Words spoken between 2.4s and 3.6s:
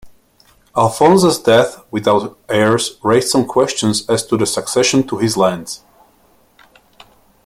heirs raised some